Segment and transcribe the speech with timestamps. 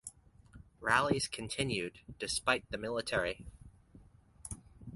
[0.79, 3.45] Rallies continued despite the military.